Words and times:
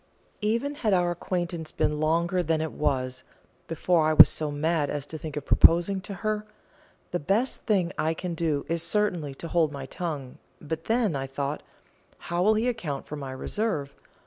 Even 0.41 0.73
had 0.73 0.93
our 0.95 1.11
acquaintance 1.11 1.71
been 1.71 1.99
longer 1.99 2.41
than 2.41 2.59
it 2.59 2.71
was, 2.71 3.23
before 3.67 4.07
I 4.07 4.13
was 4.13 4.29
so 4.29 4.49
mad 4.49 4.89
as 4.89 5.05
to 5.05 5.15
think 5.19 5.37
of 5.37 5.45
proposing 5.45 6.01
to 6.01 6.13
her, 6.25 6.43
the 7.11 7.19
best 7.19 7.67
thing 7.67 7.93
I 7.99 8.15
can 8.15 8.33
do 8.33 8.65
is 8.67 8.81
certainly 8.81 9.35
to 9.35 9.47
hold 9.47 9.71
my 9.71 9.85
tongue; 9.85 10.39
but 10.59 10.85
then, 10.85 11.15
I 11.15 11.27
thought, 11.27 11.61
how 12.17 12.41
will 12.41 12.55
he 12.55 12.67
account 12.67 13.05
for 13.05 13.15
my 13.15 13.31
reserve? 13.31 13.93